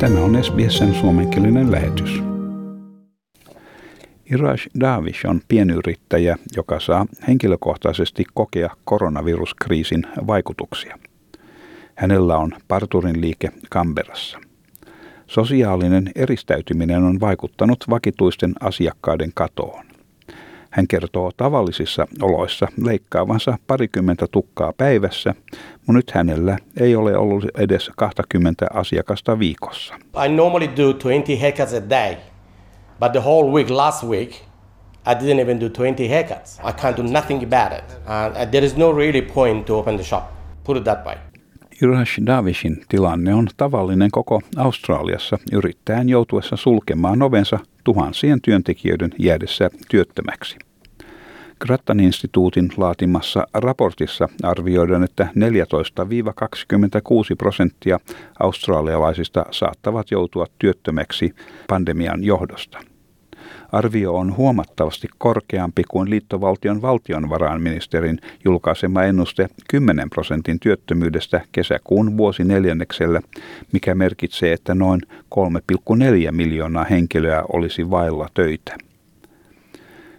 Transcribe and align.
Tämä 0.00 0.20
on 0.20 0.44
SBSn 0.44 0.94
suomenkielinen 0.94 1.72
lähetys. 1.72 2.22
Iraj 4.30 4.60
Davish 4.80 5.26
on 5.26 5.40
pienyrittäjä, 5.48 6.36
joka 6.56 6.80
saa 6.80 7.06
henkilökohtaisesti 7.28 8.24
kokea 8.34 8.70
koronaviruskriisin 8.84 10.02
vaikutuksia. 10.26 10.98
Hänellä 11.94 12.36
on 12.36 12.52
parturin 12.68 13.20
liike 13.20 13.50
Kamberassa. 13.70 14.38
Sosiaalinen 15.26 16.10
eristäytyminen 16.14 17.02
on 17.02 17.20
vaikuttanut 17.20 17.84
vakituisten 17.90 18.52
asiakkaiden 18.60 19.30
katoon. 19.34 19.87
Hän 20.70 20.88
kertoo 20.88 21.30
tavallisissa 21.36 22.06
oloissa 22.22 22.66
leikkaavansa 22.84 23.58
parikymmentä 23.66 24.26
tukkaa 24.32 24.72
päivässä, 24.76 25.34
mutta 25.76 25.92
nyt 25.92 26.10
hänellä 26.10 26.58
ei 26.80 26.96
ole 26.96 27.16
ollut 27.16 27.44
edes 27.58 27.90
20 27.96 28.66
asiakasta 28.74 29.38
viikossa. 29.38 29.94
I 30.24 30.28
normally 30.28 30.68
do 30.76 30.94
20 30.94 31.32
haircuts 31.40 31.74
a 31.74 31.90
day, 31.90 32.16
but 33.00 33.12
the 33.12 33.20
whole 33.20 33.52
week 33.52 33.70
last 33.70 34.04
week 34.04 34.30
I 35.06 35.14
didn't 35.14 35.40
even 35.40 35.60
do 35.60 35.70
20 35.70 36.08
haircuts. 36.08 36.60
I 36.60 36.72
can't 36.72 36.96
do 36.96 37.02
nothing 37.02 37.42
about 37.42 37.78
it. 37.78 37.96
And 38.06 38.50
there 38.50 38.66
is 38.66 38.76
no 38.76 38.90
really 38.90 39.22
point 39.22 39.66
to 39.66 39.74
open 39.74 39.96
the 39.96 40.04
shop. 40.04 40.32
Put 40.64 40.76
it 40.76 40.84
that 40.84 41.06
way. 41.06 41.16
Irash 41.82 42.20
Davishin 42.26 42.84
tilanne 42.88 43.34
on 43.34 43.48
tavallinen 43.56 44.10
koko 44.10 44.40
Australiassa 44.56 45.38
yrittäjän 45.52 46.08
joutuessa 46.08 46.56
sulkemaan 46.56 47.22
ovensa 47.22 47.58
tuhansien 47.84 48.40
työntekijöiden 48.40 49.10
jäädessä 49.18 49.70
työttömäksi. 49.90 50.56
Grattan-instituutin 51.60 52.72
laatimassa 52.76 53.46
raportissa 53.54 54.28
arvioidaan, 54.42 55.04
että 55.04 55.28
14-26 55.34 55.36
prosenttia 57.38 58.00
australialaisista 58.40 59.46
saattavat 59.50 60.10
joutua 60.10 60.46
työttömäksi 60.58 61.34
pandemian 61.68 62.24
johdosta. 62.24 62.78
Arvio 63.72 64.14
on 64.14 64.36
huomattavasti 64.36 65.08
korkeampi 65.18 65.82
kuin 65.88 66.10
liittovaltion 66.10 66.82
valtionvarainministerin 66.82 68.18
julkaisema 68.44 69.02
ennuste 69.02 69.48
10 69.68 70.10
prosentin 70.10 70.60
työttömyydestä 70.60 71.40
kesäkuun 71.52 72.16
vuosineljänneksellä, 72.16 73.20
mikä 73.72 73.94
merkitsee, 73.94 74.52
että 74.52 74.74
noin 74.74 75.00
3,4 75.10 76.32
miljoonaa 76.32 76.84
henkilöä 76.84 77.42
olisi 77.52 77.90
vailla 77.90 78.28
töitä. 78.34 78.76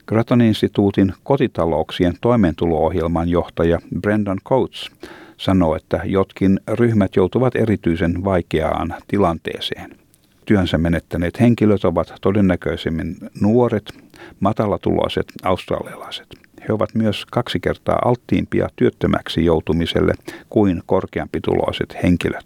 Grattan-instituutin 0.08 1.14
kotitalouksien 1.24 2.14
toimeentulo-ohjelman 2.22 3.30
johtaja 3.30 3.80
Brendan 4.02 4.38
Coates 4.46 4.92
sanoo, 5.38 5.76
että 5.76 6.02
jotkin 6.06 6.60
ryhmät 6.68 7.16
joutuvat 7.16 7.56
erityisen 7.56 8.24
vaikeaan 8.24 8.96
tilanteeseen 9.08 10.00
työnsä 10.50 10.78
menettäneet 10.78 11.40
henkilöt 11.40 11.86
ovat 11.86 12.14
todennäköisemmin 12.22 13.16
nuoret, 13.42 13.94
matalatuloiset 14.40 15.26
australialaiset. 15.44 16.28
He 16.68 16.74
ovat 16.74 16.90
myös 16.96 17.26
kaksi 17.26 17.60
kertaa 17.60 18.00
alttiimpia 18.06 18.70
työttömäksi 18.76 19.46
joutumiselle 19.46 20.14
kuin 20.50 20.84
korkeampituloiset 20.86 21.98
henkilöt. 22.04 22.46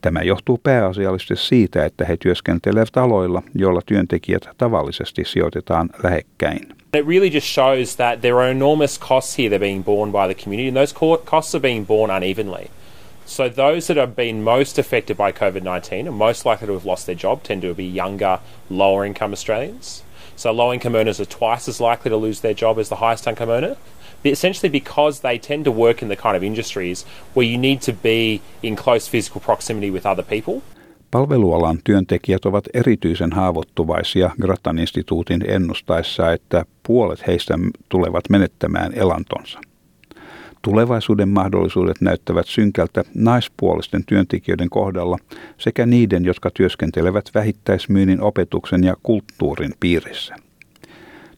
Tämä 0.00 0.22
johtuu 0.22 0.60
pääasiallisesti 0.62 1.36
siitä, 1.36 1.84
että 1.84 2.04
he 2.04 2.16
työskentelevät 2.16 2.96
aloilla, 2.96 3.42
joilla 3.54 3.80
työntekijät 3.86 4.48
tavallisesti 4.58 5.24
sijoitetaan 5.24 5.90
lähekkäin. 6.02 6.60
It 6.98 7.06
really 7.08 7.26
just 7.26 7.46
shows 7.46 7.96
that 7.96 8.20
there 8.20 8.34
are 8.34 8.50
enormous 8.50 9.00
costs 9.00 9.38
here 9.38 9.48
that 9.48 9.56
are 9.56 9.66
being 9.66 9.84
borne 9.84 10.12
by 10.12 10.34
the 10.34 10.44
community, 10.44 10.68
and 10.68 10.76
those 10.76 10.94
costs 11.24 11.54
are 11.54 11.62
being 11.62 11.86
borne 11.86 12.16
unevenly. 12.16 12.70
So 13.26 13.48
those 13.48 13.86
that 13.86 13.96
have 13.96 14.14
been 14.14 14.44
most 14.44 14.78
affected 14.78 15.16
by 15.16 15.32
COVID 15.32 15.62
19 15.62 16.06
and 16.06 16.16
most 16.16 16.44
likely 16.44 16.66
to 16.66 16.74
have 16.74 16.84
lost 16.84 17.06
their 17.06 17.14
job 17.14 17.42
tend 17.42 17.62
to 17.62 17.74
be 17.74 17.84
younger, 17.84 18.40
lower 18.68 19.04
income 19.04 19.32
Australians. 19.32 20.02
So 20.36 20.52
low 20.52 20.72
income 20.72 20.94
earners 20.94 21.20
are 21.20 21.24
twice 21.26 21.68
as 21.68 21.80
likely 21.80 22.10
to 22.10 22.16
lose 22.16 22.40
their 22.40 22.54
job 22.54 22.78
as 22.78 22.88
the 22.88 22.96
highest 22.96 23.26
income 23.26 23.50
earner. 23.50 23.76
Essentially, 24.24 24.70
because 24.70 25.20
they 25.20 25.38
tend 25.38 25.64
to 25.64 25.70
work 25.70 26.02
in 26.02 26.08
the 26.08 26.16
kind 26.16 26.36
of 26.36 26.42
industries 26.42 27.04
where 27.34 27.46
you 27.46 27.58
need 27.58 27.82
to 27.82 27.92
be 27.92 28.40
in 28.62 28.74
close 28.74 29.06
physical 29.06 29.40
proximity 29.40 29.90
with 29.90 30.06
other 30.06 30.24
people. 30.24 30.62
Palvelualan 31.10 31.78
työntekijät 31.84 32.46
ovat 32.46 32.64
erityisen 32.74 33.32
haavoittuvaisia 33.32 34.30
Grattan 34.40 34.78
instituutin 34.78 35.44
ennustaessa, 35.48 36.32
että 36.32 36.64
puolet 36.86 37.26
heistä 37.26 37.54
tulevat 37.88 38.24
menettämään 38.30 38.92
elantonsa. 38.94 39.60
Tulevaisuuden 40.64 41.28
mahdollisuudet 41.28 42.00
näyttävät 42.00 42.46
synkältä 42.46 43.04
naispuolisten 43.14 44.04
työntekijöiden 44.06 44.70
kohdalla 44.70 45.18
sekä 45.58 45.86
niiden, 45.86 46.24
jotka 46.24 46.50
työskentelevät 46.50 47.30
vähittäismyynnin 47.34 48.20
opetuksen 48.20 48.84
ja 48.84 48.94
kulttuurin 49.02 49.74
piirissä. 49.80 50.36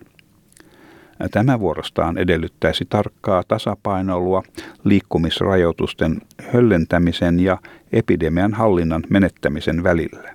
Tämä 1.31 1.59
vuorostaan 1.59 2.17
edellyttäisi 2.17 2.85
tarkkaa 2.89 3.43
tasapainoilua 3.47 4.43
liikkumisrajoitusten 4.83 6.21
höllentämisen 6.53 7.39
ja 7.39 7.57
epidemian 7.91 8.53
hallinnan 8.53 9.03
menettämisen 9.09 9.83
välillä. 9.83 10.33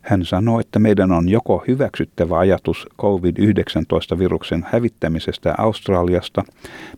Hän 0.00 0.24
sanoi, 0.24 0.60
että 0.60 0.78
meidän 0.78 1.12
on 1.12 1.28
joko 1.28 1.64
hyväksyttävä 1.68 2.38
ajatus 2.38 2.88
COVID-19-viruksen 3.00 4.66
hävittämisestä 4.70 5.54
Australiasta, 5.58 6.44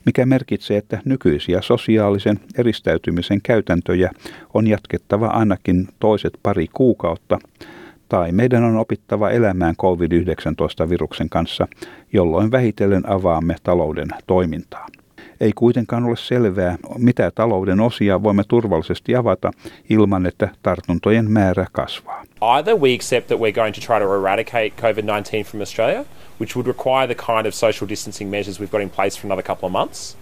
mikä 0.07 0.27
merkitsee, 0.27 0.77
että 0.77 1.01
nykyisiä 1.05 1.61
sosiaalisen 1.63 2.41
eristäytymisen 2.59 3.41
käytäntöjä 3.43 4.11
on 4.55 4.67
jatkettava 4.67 5.27
ainakin 5.27 5.89
toiset 6.01 6.33
pari 6.43 6.67
kuukautta, 6.73 7.39
tai 8.09 8.33
meidän 8.33 8.65
on 8.65 8.77
opittava 8.77 9.31
elämään 9.31 9.77
COVID-19-viruksen 9.77 11.29
kanssa, 11.29 11.69
jolloin 12.13 12.51
vähitellen 12.51 13.09
avaamme 13.09 13.57
talouden 13.63 14.09
toimintaa. 14.27 14.87
Ei 15.43 15.53
kuitenkaan 15.55 16.05
ole 16.05 16.17
selvää, 16.17 16.77
mitä 16.99 17.31
talouden 17.31 17.81
osia 17.81 18.23
voimme 18.23 18.43
turvallisesti 18.49 19.17
avata 19.17 19.51
ilman, 19.91 20.27
että 20.27 20.49
tartuntojen 20.63 21.31
määrä 21.31 21.67
kasvaa. 21.73 22.25
Either 22.57 22.77
we 22.77 22.95
accept 22.95 23.27
that 23.27 23.39
we're 23.39 23.55
going 23.55 23.75
to 23.75 23.81
try 23.81 23.99
to 23.99 24.15
eradicate 24.15 24.71
COVID-19 24.71 25.45
from 25.45 25.61
Australia, 25.61 26.05
which 26.41 26.57
would 26.57 26.67
require 26.67 27.15
the 27.15 27.25
kind 27.27 27.47
of 27.47 27.55
social 27.55 27.89
distancing 27.89 28.31
measures 28.31 28.61
we've 28.61 28.71
got 28.71 28.81
in 28.81 28.91
place 28.91 29.21
for 29.21 29.27
another 29.27 29.47
couple 29.47 29.67
of 29.67 29.73
months, 29.73 30.17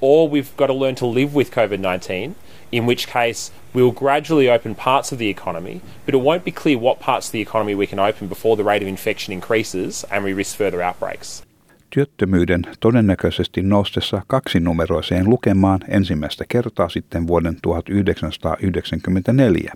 or 0.00 0.28
we've 0.28 0.50
got 0.56 0.66
to 0.66 0.74
learn 0.74 0.94
to 0.94 1.06
live 1.06 1.34
with 1.34 1.50
COVID-19, 1.50 2.34
in 2.70 2.86
which 2.86 3.06
case 3.06 3.50
we'll 3.74 4.04
gradually 4.04 4.50
open 4.50 4.74
parts 4.74 5.12
of 5.12 5.18
the 5.18 5.30
economy, 5.30 5.80
but 6.04 6.14
it 6.14 6.20
won't 6.20 6.44
be 6.44 6.52
clear 6.52 6.78
what 6.78 7.00
parts 7.00 7.28
of 7.28 7.32
the 7.32 7.40
economy 7.40 7.74
we 7.74 7.86
can 7.86 7.98
open 7.98 8.28
before 8.28 8.56
the 8.56 8.64
rate 8.64 8.82
of 8.82 8.88
infection 8.88 9.32
increases 9.32 10.04
and 10.10 10.24
we 10.24 10.34
risk 10.34 10.56
further 10.56 10.82
outbreaks. 10.82 11.42
Työttömyyden 11.90 12.62
todennäköisesti 12.80 13.62
noustessa 13.62 14.22
kaksinumeroiseen 14.26 15.30
lukemaan 15.30 15.80
ensimmäistä 15.88 16.44
kertaa 16.48 16.88
sitten 16.88 17.26
vuoden 17.26 17.56
1994. 17.62 19.72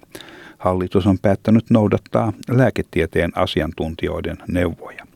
Hallitus 0.58 1.06
on 1.06 1.18
päättänyt 1.18 1.64
noudattaa 1.70 2.32
lääketieteen 2.50 3.32
asiantuntijoiden 3.34 4.36
neuvoja. 4.48 5.06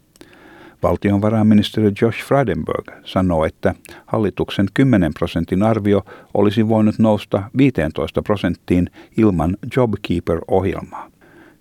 Valtionvarainministeri 0.82 1.92
Josh 2.02 2.24
Frydenberg 2.24 2.88
sanoo, 3.04 3.44
että 3.44 3.74
hallituksen 4.06 4.66
10 4.74 5.12
prosentin 5.18 5.62
arvio 5.62 6.04
olisi 6.34 6.68
voinut 6.68 6.98
nousta 6.98 7.42
15 7.56 8.22
prosenttiin 8.22 8.90
ilman 9.16 9.56
JobKeeper-ohjelmaa. 9.76 11.15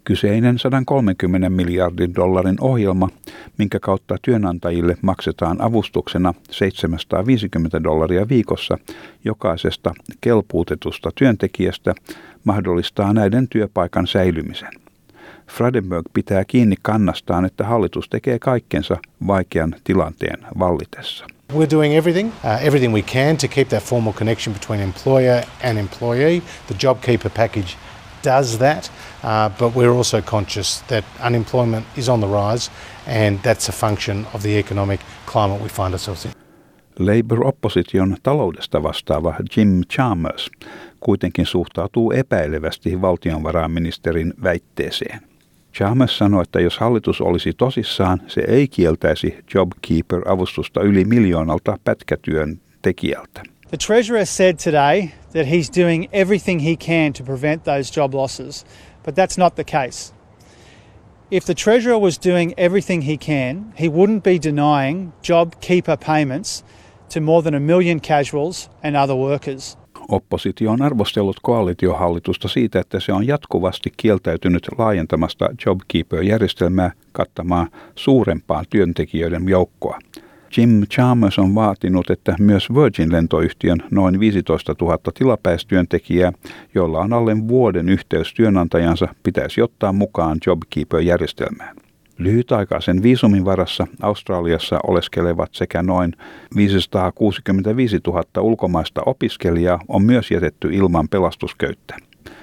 Kyseinen 0.06 0.60
130 0.60 1.50
miljardin 1.50 2.16
dollarin 2.16 2.56
ohjelma, 2.62 3.10
minkä 3.58 3.80
kautta 3.80 4.18
työnantajille 4.22 4.98
maksetaan 5.02 5.62
avustuksena 5.62 6.34
750 6.52 7.84
dollaria 7.84 8.30
viikossa 8.30 8.78
jokaisesta 9.24 9.94
kelpuutetusta 10.22 11.10
työntekijästä, 11.16 11.96
mahdollistaa 12.44 13.14
näiden 13.14 13.48
työpaikan 13.48 14.08
säilymisen. 14.08 14.72
Fradenberg 15.48 16.06
pitää 16.14 16.46
kiinni 16.46 16.76
kannastaan, 16.82 17.46
että 17.46 17.64
hallitus 17.64 18.10
tekee 18.10 18.40
kaikkensa 18.40 18.98
vaikean 19.28 19.76
tilanteen 19.84 20.38
vallitessa. 20.60 21.26
We're 21.54 21.72
doing 21.72 21.96
everything, 21.96 22.30
uh, 22.44 22.66
everything 22.66 22.94
we 22.94 23.02
can 23.02 23.38
to 23.38 23.48
keep 23.48 23.68
that 23.70 23.84
formal 23.84 24.14
connection 24.14 24.54
between 24.54 24.82
employer 24.82 25.44
and 25.64 25.78
employee. 25.78 26.42
The 26.68 26.76
JobKeeper 26.84 27.30
package 27.30 27.78
does 28.26 28.58
that, 28.58 28.92
uh, 29.24 29.58
but 29.58 29.76
we're 29.76 29.98
also 29.98 30.22
conscious 30.22 30.84
that 30.88 31.06
unemployment 31.28 31.86
is 31.98 32.10
on 32.10 32.20
the 32.20 32.28
rise, 32.28 32.72
and 33.08 33.40
that's 33.40 33.70
a 33.70 33.72
function 33.72 34.28
of 34.34 34.42
the 34.42 34.60
economic 34.60 35.02
climate 35.34 35.62
we 35.62 35.70
find 35.70 35.94
ourselves 35.94 36.26
in. 36.26 36.32
Labour-opposition 37.00 38.18
taloudesta 38.24 38.84
vastaava 38.84 39.36
Jim 39.58 39.82
Chalmers 39.94 40.50
kuitenkin 41.00 41.46
suhtautuu 41.46 42.12
epäilevästi 42.12 43.02
valtionvarainministerin 43.02 44.34
väitteeseen. 44.44 45.20
Chalmers 45.74 46.18
sanoi, 46.18 46.42
että 46.42 46.60
jos 46.60 46.78
hallitus 46.78 47.22
olisi 47.22 47.54
tosissaan, 47.54 48.22
se 48.28 48.44
ei 48.48 48.68
kieltäisi 48.68 49.38
JobKeeper-avustusta 49.54 50.82
yli 50.84 51.06
miljoonalta 51.06 51.78
pätkätyön 51.84 52.60
tekijältä. 52.82 53.44
The 53.76 53.88
Treasurer 53.88 54.24
said 54.24 54.58
today 54.58 55.14
that 55.34 55.48
he's 55.48 55.68
doing 55.68 56.08
everything 56.14 56.60
he 56.60 56.78
can 56.78 57.12
to 57.12 57.24
prevent 57.24 57.66
those 57.66 57.90
job 57.90 58.14
losses, 58.14 58.64
but 59.04 59.16
that's 59.16 59.38
not 59.38 59.58
the 59.58 59.66
case. 59.66 60.14
If 61.30 61.44
the 61.44 61.54
Treasurer 61.54 62.00
was 62.00 62.18
doing 62.18 62.54
everything 62.58 63.02
he 63.02 63.18
can, 63.18 63.74
he 63.76 63.90
wouldn't 63.90 64.24
be 64.24 64.40
denying 64.40 65.12
job 65.22 65.60
keeper 65.60 65.98
payments 65.98 66.64
to 67.10 67.20
more 67.20 67.42
than 67.44 67.54
a 67.54 67.60
million 67.60 68.00
casuals 68.00 68.70
and 68.82 68.96
other 68.96 69.16
workers. 69.16 69.78
Oppositio 70.10 70.72
on 70.72 70.82
arvostellut 70.82 71.40
koalitiohallitusta 71.42 72.48
siitä, 72.48 72.80
että 72.80 73.00
se 73.00 73.14
on 73.14 73.28
jatkuvasti 73.28 73.92
kieltäytynyt 73.98 74.68
laajentamasta 74.78 75.50
JobKeeper-järjestelmää 75.66 76.92
kattamaan 77.12 77.68
suurempaa 77.96 78.64
työntekijöiden 78.70 79.50
joukkoa. 79.50 80.00
Jim 80.58 80.82
Chalmers 80.88 81.40
on 81.40 81.56
vaatinut, 81.56 82.10
että 82.10 82.36
myös 82.40 82.70
Virgin-lentoyhtiön 82.70 83.84
noin 83.92 84.20
15 84.20 84.76
000 84.82 84.98
tilapäistyöntekijää, 85.14 86.32
joilla 86.76 87.00
on 87.00 87.14
alle 87.14 87.48
vuoden 87.48 87.90
yhteys 87.90 88.34
työnantajansa, 88.34 89.08
pitäisi 89.24 89.62
ottaa 89.62 89.94
mukaan 89.94 90.38
JobKeeper-järjestelmään. 90.48 91.76
Lyhytaikaisen 92.18 93.04
viisumin 93.04 93.46
varassa 93.46 93.88
Australiassa 94.02 94.80
oleskelevat 94.88 95.50
sekä 95.52 95.84
noin 95.84 96.14
565 96.56 98.00
000 98.08 98.24
ulkomaista 98.42 99.02
opiskelijaa 99.06 99.80
on 99.88 100.04
myös 100.04 100.32
jätetty 100.32 100.70
ilman 100.72 101.08
pelastusköyttä. 101.10 101.96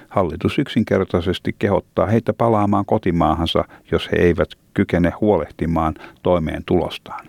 Hallitus 0.08 0.58
yksinkertaisesti 0.58 1.56
kehottaa 1.58 2.06
heitä 2.06 2.32
palaamaan 2.32 2.84
kotimaahansa, 2.84 3.64
jos 3.90 4.08
he 4.12 4.16
eivät 4.16 4.48
kykene 4.74 5.12
huolehtimaan 5.20 5.94
toimeen 6.22 6.62
tulostaan. 6.66 7.26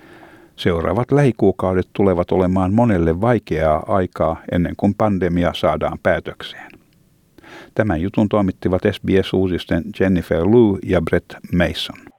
Seuraavat 0.55 1.11
lähikuukaudet 1.11 1.88
tulevat 1.94 2.31
olemaan 2.31 2.73
monelle 2.73 3.21
vaikeaa 3.21 3.83
aikaa 3.88 4.41
ennen 4.51 4.73
kuin 4.77 4.95
pandemia 4.95 5.51
saadaan 5.53 5.97
päätökseen. 6.03 6.71
Tämän 7.75 8.01
jutun 8.01 8.29
toimittivat 8.29 8.81
SBS-uutisten 8.91 9.83
Jennifer 10.00 10.41
Liu 10.41 10.79
ja 10.83 11.01
Brett 11.01 11.33
Mason. 11.53 12.13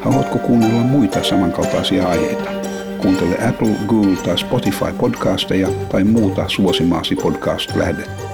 Haluatko 0.00 0.38
kuunnella 0.38 0.80
muita 0.80 1.22
samankaltaisia 1.22 2.08
aiheita? 2.08 2.50
Kuuntele 3.02 3.48
Apple, 3.48 3.74
Google 3.86 4.16
tai 4.24 4.38
Spotify 4.38 4.92
podcasteja 4.98 5.68
tai 5.88 6.04
muuta 6.04 6.48
suosimaasi 6.48 7.16
podcast-lähdettä. 7.16 8.31